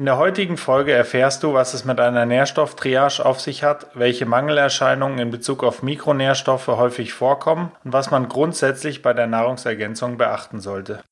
[0.00, 4.24] In der heutigen Folge erfährst du, was es mit einer Nährstofftriage auf sich hat, welche
[4.24, 10.60] Mangelerscheinungen in Bezug auf Mikronährstoffe häufig vorkommen und was man grundsätzlich bei der Nahrungsergänzung beachten
[10.60, 11.02] sollte.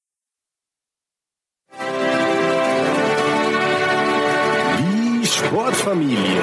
[4.79, 6.41] Die Sportfamilie.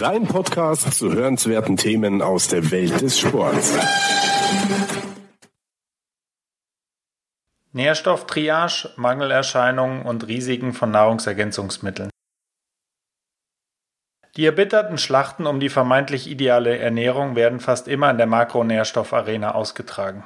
[0.00, 3.72] Dein Podcast zu hörenswerten Themen aus der Welt des Sports.
[7.72, 12.10] Nährstofftriage, Mangelerscheinungen und Risiken von Nahrungsergänzungsmitteln.
[14.36, 20.24] Die erbitterten Schlachten um die vermeintlich ideale Ernährung werden fast immer in der Makronährstoffarena ausgetragen.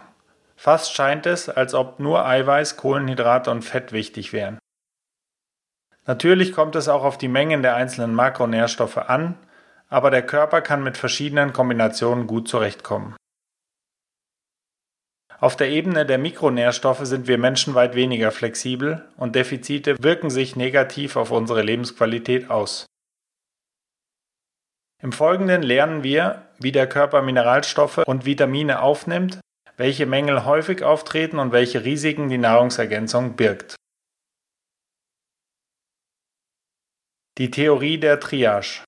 [0.55, 4.59] Fast scheint es, als ob nur Eiweiß, Kohlenhydrate und Fett wichtig wären.
[6.07, 9.37] Natürlich kommt es auch auf die Mengen der einzelnen Makronährstoffe an,
[9.89, 13.17] aber der Körper kann mit verschiedenen Kombinationen gut zurechtkommen.
[15.43, 20.55] Auf der Ebene der Mikronährstoffe sind wir Menschen weit weniger flexibel und Defizite wirken sich
[20.55, 22.87] negativ auf unsere Lebensqualität aus.
[25.03, 29.41] Im Folgenden lernen wir, wie der Körper Mineralstoffe und Vitamine aufnimmt,
[29.77, 33.75] welche Mängel häufig auftreten und welche Risiken die Nahrungsergänzung birgt.
[37.39, 38.85] Die Theorie der Triage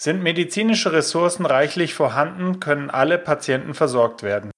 [0.00, 4.52] sind medizinische Ressourcen reichlich vorhanden, können alle Patienten versorgt werden.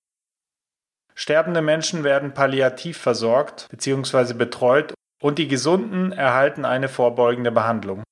[1.15, 4.35] Sterbende Menschen werden palliativ versorgt bzw.
[4.35, 8.03] betreut und die Gesunden erhalten eine vorbeugende Behandlung.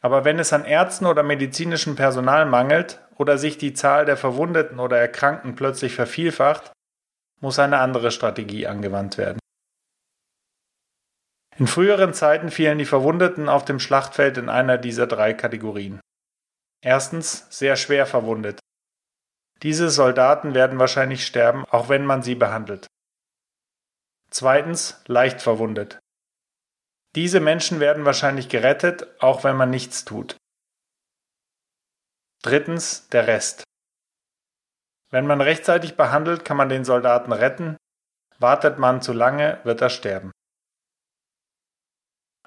[0.00, 4.78] Aber wenn es an Ärzten oder medizinischem Personal mangelt oder sich die Zahl der Verwundeten
[4.78, 6.72] oder Erkrankten plötzlich vervielfacht,
[7.40, 9.38] muss eine andere Strategie angewandt werden.
[11.56, 16.00] In früheren Zeiten fielen die Verwundeten auf dem Schlachtfeld in einer dieser drei Kategorien.
[16.80, 18.60] Erstens sehr schwer verwundet.
[19.62, 22.86] Diese Soldaten werden wahrscheinlich sterben, auch wenn man sie behandelt.
[24.30, 25.98] Zweitens leicht verwundet.
[27.16, 30.36] Diese Menschen werden wahrscheinlich gerettet, auch wenn man nichts tut.
[32.42, 33.64] Drittens der Rest.
[35.10, 37.76] Wenn man rechtzeitig behandelt, kann man den Soldaten retten,
[38.38, 40.30] wartet man zu lange, wird er sterben.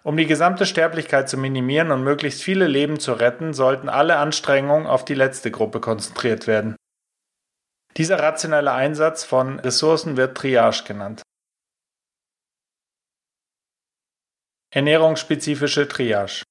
[0.04, 4.88] Um die gesamte Sterblichkeit zu minimieren und möglichst viele Leben zu retten, sollten alle Anstrengungen
[4.88, 6.76] auf die letzte Gruppe konzentriert werden.
[7.98, 11.22] Dieser rationelle Einsatz von Ressourcen wird Triage genannt.
[14.74, 16.44] Ernährungsspezifische Triage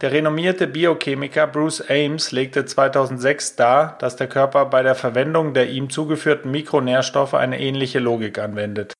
[0.00, 5.68] Der renommierte Biochemiker Bruce Ames legte 2006 dar, dass der Körper bei der Verwendung der
[5.68, 8.94] ihm zugeführten Mikronährstoffe eine ähnliche Logik anwendet.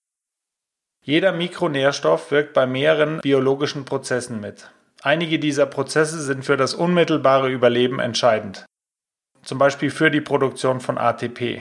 [1.09, 4.73] Jeder Mikronährstoff wirkt bei mehreren biologischen Prozessen mit.
[5.03, 8.67] Einige dieser Prozesse sind für das unmittelbare Überleben entscheidend,
[9.45, 11.61] zum Beispiel für die Produktion von ATP.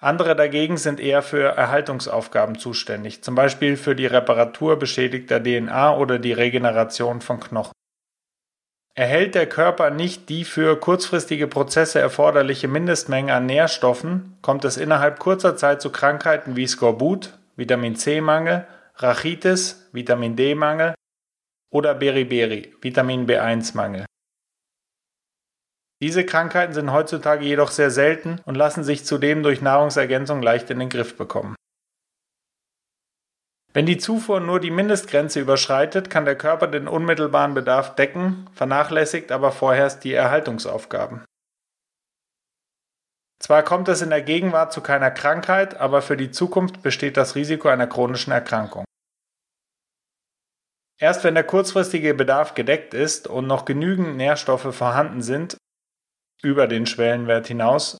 [0.00, 6.18] Andere dagegen sind eher für Erhaltungsaufgaben zuständig, zum Beispiel für die Reparatur beschädigter DNA oder
[6.18, 7.72] die Regeneration von Knochen.
[8.98, 15.20] Erhält der Körper nicht die für kurzfristige Prozesse erforderliche Mindestmenge an Nährstoffen, kommt es innerhalb
[15.20, 18.66] kurzer Zeit zu Krankheiten wie Skorbut, Vitamin C-Mangel,
[18.96, 20.94] Rachitis, Vitamin D-Mangel
[21.70, 24.04] oder Beriberi, Vitamin B1-Mangel.
[26.02, 30.80] Diese Krankheiten sind heutzutage jedoch sehr selten und lassen sich zudem durch Nahrungsergänzung leicht in
[30.80, 31.54] den Griff bekommen.
[33.78, 39.30] Wenn die Zufuhr nur die Mindestgrenze überschreitet, kann der Körper den unmittelbaren Bedarf decken, vernachlässigt
[39.30, 41.24] aber vorerst die Erhaltungsaufgaben.
[43.38, 47.36] Zwar kommt es in der Gegenwart zu keiner Krankheit, aber für die Zukunft besteht das
[47.36, 48.84] Risiko einer chronischen Erkrankung.
[50.98, 55.56] Erst wenn der kurzfristige Bedarf gedeckt ist und noch genügend Nährstoffe vorhanden sind,
[56.42, 57.96] über den Schwellenwert hinaus,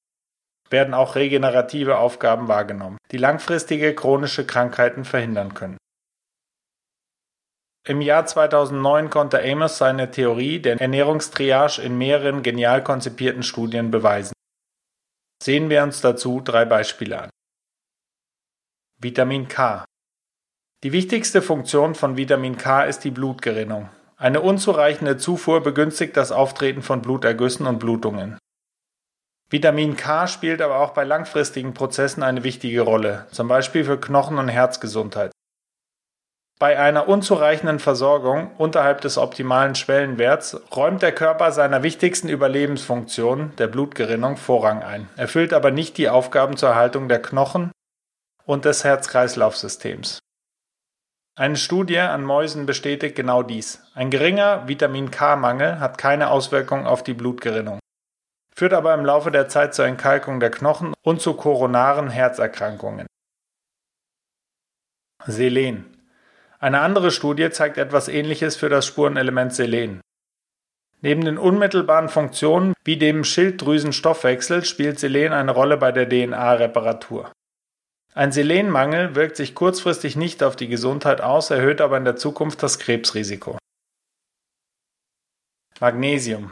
[0.71, 5.79] werden auch regenerative Aufgaben wahrgenommen, die langfristige chronische Krankheiten verhindern können.
[7.87, 14.35] Im Jahr 2009 konnte Amos seine Theorie der Ernährungstriage in mehreren genial konzipierten Studien beweisen.
[15.43, 17.31] Sehen wir uns dazu drei Beispiele an.
[19.01, 19.85] Vitamin K.
[20.83, 23.89] Die wichtigste Funktion von Vitamin K ist die Blutgerinnung.
[24.17, 28.37] Eine unzureichende Zufuhr begünstigt das Auftreten von Blutergüssen und Blutungen.
[29.51, 34.37] Vitamin K spielt aber auch bei langfristigen Prozessen eine wichtige Rolle, zum Beispiel für Knochen-
[34.37, 35.33] und Herzgesundheit.
[36.59, 43.69] Bei einer unzureichenden Versorgung unterhalb des optimalen Schwellenwerts räumt der Körper seiner wichtigsten Überlebensfunktion, der
[43.69, 47.71] Blutgerinnung, Vorrang ein, erfüllt aber nicht die Aufgaben zur Erhaltung der Knochen
[48.45, 50.19] und des Herz-Kreislauf-Systems.
[51.39, 53.81] Eine Studie an Mäusen bestätigt genau dies.
[53.95, 57.79] Ein geringer Vitamin K-Mangel hat keine Auswirkung auf die Blutgerinnung
[58.59, 63.07] führt aber im Laufe der Zeit zur Entkalkung der Knochen und zu koronaren Herzerkrankungen.
[65.25, 65.97] Selen.
[66.59, 70.01] Eine andere Studie zeigt etwas Ähnliches für das Spurenelement Selen.
[71.03, 77.31] Neben den unmittelbaren Funktionen wie dem Schilddrüsenstoffwechsel spielt Selen eine Rolle bei der DNA-Reparatur.
[78.13, 82.61] Ein Selenmangel wirkt sich kurzfristig nicht auf die Gesundheit aus, erhöht aber in der Zukunft
[82.65, 83.57] das Krebsrisiko.
[85.79, 86.51] Magnesium.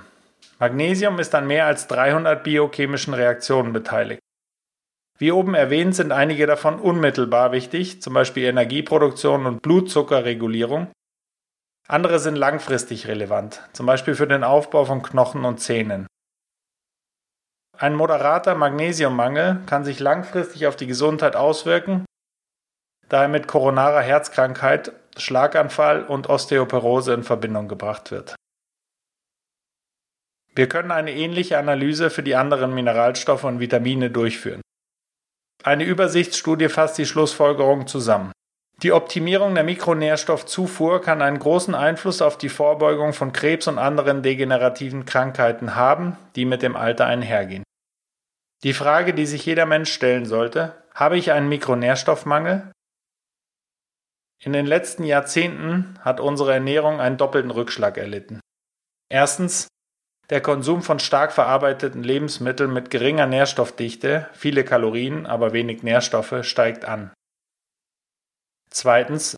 [0.59, 4.21] Magnesium ist an mehr als 300 biochemischen Reaktionen beteiligt.
[5.19, 10.91] Wie oben erwähnt sind einige davon unmittelbar wichtig, zum Beispiel Energieproduktion und Blutzuckerregulierung.
[11.89, 16.07] Andere sind langfristig relevant, zum Beispiel für den Aufbau von Knochen und Zähnen.
[17.79, 22.07] Ein moderater Magnesiummangel kann sich langfristig auf die Gesundheit auswirken,
[23.09, 28.36] da er mit koronarer Herzkrankheit, Schlaganfall und Osteoporose in Verbindung gebracht wird.
[30.57, 34.63] Wir können eine ähnliche Analyse für die anderen Mineralstoffe und Vitamine durchführen.
[35.63, 38.33] Eine Übersichtsstudie fasst die Schlussfolgerung zusammen.
[38.83, 44.23] Die Optimierung der Mikronährstoffzufuhr kann einen großen Einfluss auf die Vorbeugung von Krebs und anderen
[44.23, 47.65] degenerativen Krankheiten haben, die mit dem Alter einhergehen.
[48.63, 52.73] Die Frage, die sich jeder Mensch stellen sollte, habe ich einen Mikronährstoffmangel?
[54.43, 58.41] In den letzten Jahrzehnten hat unsere Ernährung einen doppelten Rückschlag erlitten.
[59.09, 59.69] Erstens,
[60.31, 66.85] der Konsum von stark verarbeiteten Lebensmitteln mit geringer Nährstoffdichte, viele Kalorien, aber wenig Nährstoffe, steigt
[66.85, 67.13] an.
[68.71, 69.37] Zweitens,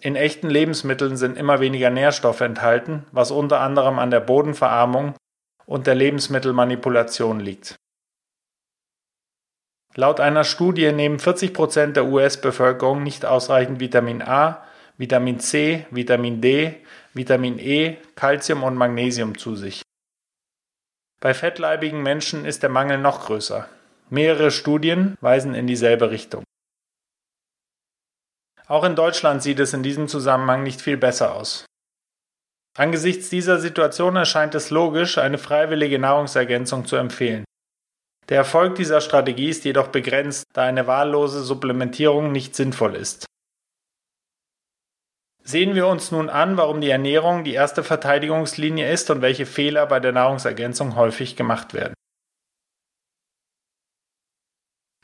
[0.00, 5.14] in echten Lebensmitteln sind immer weniger Nährstoffe enthalten, was unter anderem an der Bodenverarmung
[5.66, 7.76] und der Lebensmittelmanipulation liegt.
[9.94, 14.64] Laut einer Studie nehmen 40 Prozent der US-Bevölkerung nicht ausreichend Vitamin A,
[14.96, 16.76] Vitamin C, Vitamin D,
[17.14, 19.82] Vitamin E, Calcium und Magnesium zu sich.
[21.20, 23.68] Bei fettleibigen Menschen ist der Mangel noch größer.
[24.08, 26.44] Mehrere Studien weisen in dieselbe Richtung.
[28.68, 31.66] Auch in Deutschland sieht es in diesem Zusammenhang nicht viel besser aus.
[32.76, 37.44] Angesichts dieser Situation erscheint es logisch, eine freiwillige Nahrungsergänzung zu empfehlen.
[38.28, 43.26] Der Erfolg dieser Strategie ist jedoch begrenzt, da eine wahllose Supplementierung nicht sinnvoll ist.
[45.48, 49.86] Sehen wir uns nun an, warum die Ernährung die erste Verteidigungslinie ist und welche Fehler
[49.86, 51.94] bei der Nahrungsergänzung häufig gemacht werden.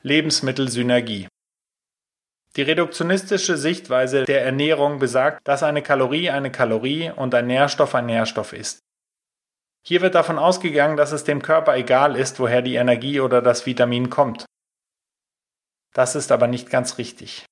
[0.02, 1.28] Lebensmittelsynergie
[2.56, 8.04] Die reduktionistische Sichtweise der Ernährung besagt, dass eine Kalorie eine Kalorie und ein Nährstoff ein
[8.04, 8.80] Nährstoff ist.
[9.82, 13.64] Hier wird davon ausgegangen, dass es dem Körper egal ist, woher die Energie oder das
[13.64, 14.44] Vitamin kommt.
[15.94, 17.46] Das ist aber nicht ganz richtig.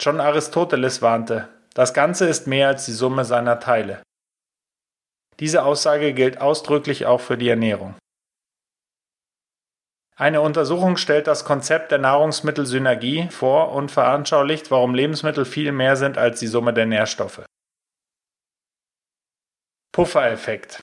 [0.00, 4.02] Schon Aristoteles warnte, das Ganze ist mehr als die Summe seiner Teile.
[5.40, 7.96] Diese Aussage gilt ausdrücklich auch für die Ernährung.
[10.16, 16.18] Eine Untersuchung stellt das Konzept der Nahrungsmittelsynergie vor und veranschaulicht, warum Lebensmittel viel mehr sind
[16.18, 17.44] als die Summe der Nährstoffe.
[19.92, 20.80] Puffereffekt.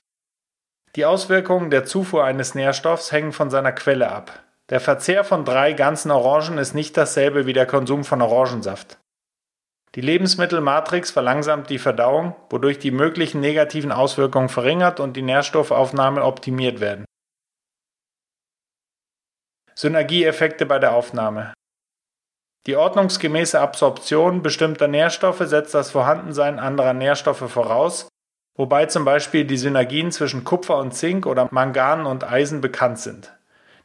[0.94, 4.42] Die Auswirkungen der Zufuhr eines Nährstoffs hängen von seiner Quelle ab.
[4.70, 8.98] Der Verzehr von drei ganzen Orangen ist nicht dasselbe wie der Konsum von Orangensaft.
[9.96, 16.80] Die Lebensmittelmatrix verlangsamt die Verdauung, wodurch die möglichen negativen Auswirkungen verringert und die Nährstoffaufnahme optimiert
[16.80, 17.06] werden.
[19.74, 21.54] Synergieeffekte bei der Aufnahme.
[22.66, 28.08] Die ordnungsgemäße Absorption bestimmter Nährstoffe setzt das Vorhandensein anderer Nährstoffe voraus,
[28.54, 33.34] wobei zum Beispiel die Synergien zwischen Kupfer und Zink oder Mangan und Eisen bekannt sind.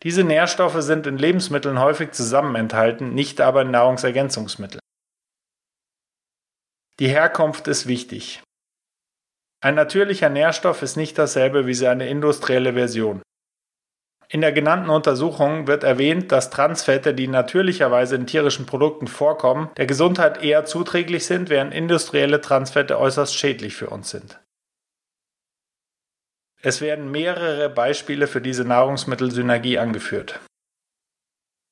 [0.03, 4.81] Diese Nährstoffe sind in Lebensmitteln häufig zusammen enthalten, nicht aber in Nahrungsergänzungsmitteln.
[7.01, 8.43] Die Herkunft ist wichtig.
[9.59, 13.23] Ein natürlicher Nährstoff ist nicht dasselbe wie seine industrielle Version.
[14.29, 19.87] In der genannten Untersuchung wird erwähnt, dass Transfette, die natürlicherweise in tierischen Produkten vorkommen, der
[19.87, 24.39] Gesundheit eher zuträglich sind, während industrielle Transfette äußerst schädlich für uns sind.
[26.61, 30.39] Es werden mehrere Beispiele für diese Nahrungsmittelsynergie angeführt.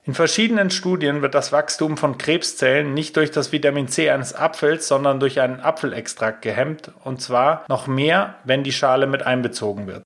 [0.10, 4.88] In verschiedenen Studien wird das Wachstum von Krebszellen nicht durch das Vitamin C eines Apfels,
[4.88, 10.02] sondern durch einen Apfelextrakt gehemmt, und zwar noch mehr, wenn die Schale mit einbezogen wird.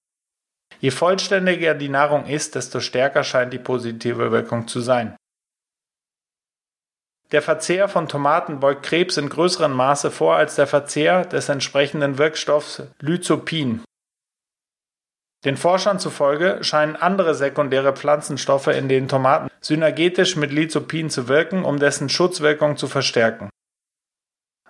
[0.81, 5.15] Je vollständiger die Nahrung ist, desto stärker scheint die positive Wirkung zu sein.
[7.31, 12.17] Der Verzehr von Tomaten beugt Krebs in größerem Maße vor als der Verzehr des entsprechenden
[12.17, 13.85] Wirkstoffs Lycopin.
[15.45, 21.65] Den Forschern zufolge scheinen andere sekundäre Pflanzenstoffe in den Tomaten synergetisch mit Lycopin zu wirken,
[21.65, 23.49] um dessen Schutzwirkung zu verstärken.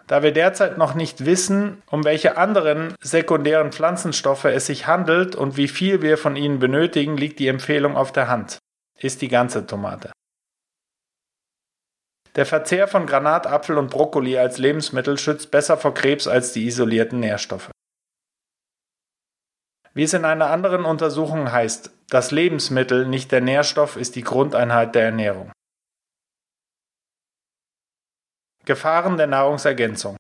[0.08, 5.58] Da wir derzeit noch nicht wissen, um welche anderen sekundären Pflanzenstoffe es sich handelt und
[5.58, 8.58] wie viel wir von ihnen benötigen, liegt die Empfehlung auf der Hand.
[9.00, 10.12] Ist die ganze Tomate.
[12.36, 16.66] Der Verzehr von Granat, Apfel und Brokkoli als Lebensmittel schützt besser vor Krebs als die
[16.66, 17.70] isolierten Nährstoffe.
[19.94, 24.96] Wie es in einer anderen Untersuchung heißt, das Lebensmittel, nicht der Nährstoff, ist die Grundeinheit
[24.96, 25.52] der Ernährung.
[28.66, 30.18] Gefahren der Nahrungsergänzung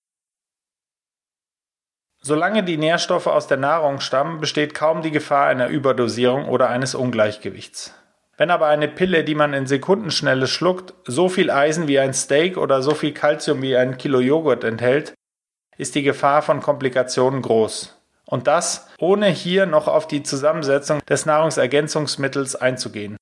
[2.21, 6.93] Solange die Nährstoffe aus der Nahrung stammen, besteht kaum die Gefahr einer Überdosierung oder eines
[6.93, 7.93] Ungleichgewichts.
[8.37, 12.57] Wenn aber eine Pille, die man in Sekundenschnelle schluckt, so viel Eisen wie ein Steak
[12.57, 15.13] oder so viel Kalzium wie ein Kilo Joghurt enthält,
[15.77, 18.02] ist die Gefahr von Komplikationen groß.
[18.33, 23.15] Und das, ohne hier noch auf die Zusammensetzung des Nahrungsergänzungsmittels einzugehen.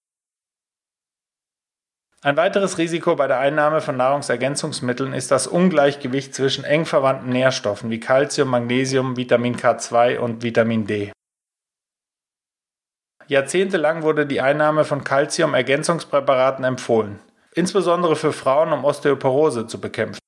[2.22, 7.90] Ein weiteres Risiko bei der Einnahme von Nahrungsergänzungsmitteln ist das Ungleichgewicht zwischen eng verwandten Nährstoffen
[7.90, 11.12] wie Calcium, Magnesium, Vitamin K2 und Vitamin D.
[13.28, 17.20] Jahrzehntelang wurde die Einnahme von Calcium-Ergänzungspräparaten empfohlen,
[17.54, 20.22] insbesondere für Frauen, um Osteoporose zu bekämpfen.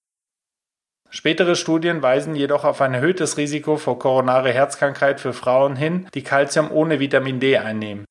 [1.16, 6.24] Spätere Studien weisen jedoch auf ein erhöhtes Risiko vor koronare Herzkrankheit für Frauen hin, die
[6.24, 8.06] Calcium ohne Vitamin D einnehmen.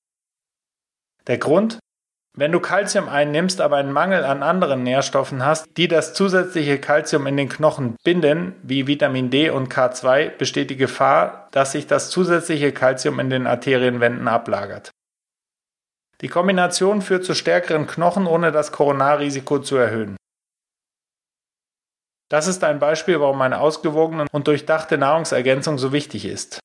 [1.27, 1.81] Der Grund?
[2.39, 7.27] Wenn du Calcium einnimmst, aber einen Mangel an anderen Nährstoffen hast, die das zusätzliche Calcium
[7.27, 12.09] in den Knochen binden, wie Vitamin D und K2, besteht die Gefahr, dass sich das
[12.09, 14.93] zusätzliche Calcium in den Arterienwänden ablagert.
[16.21, 20.17] Die Kombination führt zu stärkeren Knochen, ohne das Koronarrisiko zu erhöhen.
[22.33, 26.61] Das ist ein Beispiel, warum eine ausgewogene und durchdachte Nahrungsergänzung so wichtig ist.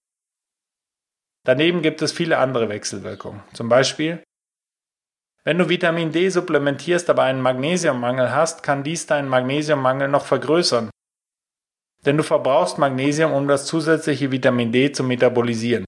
[1.44, 3.44] Daneben gibt es viele andere Wechselwirkungen.
[3.52, 4.24] Zum Beispiel
[5.44, 10.90] wenn du Vitamin D supplementierst, aber einen Magnesiummangel hast, kann dies deinen Magnesiummangel noch vergrößern.
[12.06, 15.86] Denn du verbrauchst Magnesium, um das zusätzliche Vitamin D zu metabolisieren.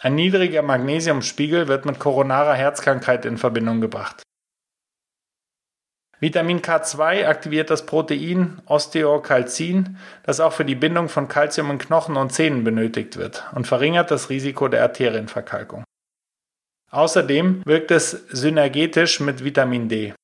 [0.00, 4.25] Ein niedriger Magnesiumspiegel wird mit koronarer Herzkrankheit in Verbindung gebracht.
[6.26, 12.16] Vitamin K2 aktiviert das Protein Osteokalzin, das auch für die Bindung von Kalzium in Knochen
[12.16, 15.84] und Zähnen benötigt wird und verringert das Risiko der Arterienverkalkung.
[16.90, 20.14] Außerdem wirkt es synergetisch mit Vitamin D.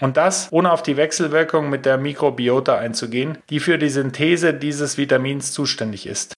[0.00, 4.96] Und das ohne auf die Wechselwirkung mit der Mikrobiota einzugehen, die für die Synthese dieses
[4.96, 6.32] Vitamins zuständig ist.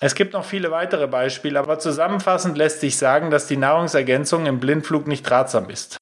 [0.00, 4.58] Es gibt noch viele weitere Beispiele, aber zusammenfassend lässt sich sagen, dass die Nahrungsergänzung im
[4.58, 5.98] Blindflug nicht ratsam ist.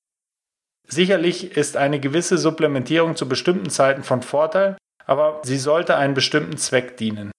[0.91, 6.57] Sicherlich ist eine gewisse Supplementierung zu bestimmten Zeiten von Vorteil, aber sie sollte einem bestimmten
[6.57, 7.31] Zweck dienen.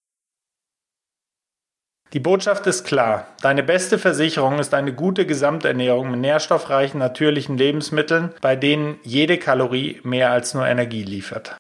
[2.14, 3.28] Die Botschaft ist klar.
[3.42, 10.00] Deine beste Versicherung ist eine gute Gesamternährung mit nährstoffreichen natürlichen Lebensmitteln, bei denen jede Kalorie
[10.04, 11.56] mehr als nur Energie liefert.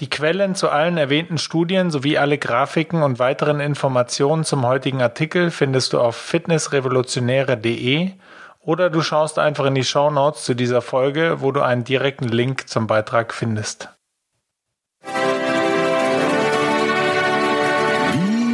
[0.00, 5.50] Die Quellen zu allen erwähnten Studien sowie alle Grafiken und weiteren Informationen zum heutigen Artikel
[5.50, 8.12] findest du auf fitnessrevolutionäre.de
[8.60, 12.28] oder du schaust einfach in die Show Notes zu dieser Folge, wo du einen direkten
[12.28, 13.88] Link zum Beitrag findest.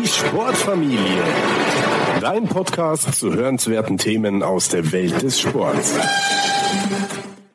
[0.04, 1.22] Sportfamilie.
[2.20, 5.94] Dein Podcast zu hörenswerten Themen aus der Welt des Sports.